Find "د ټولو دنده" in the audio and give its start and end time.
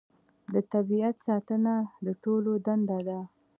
2.05-2.99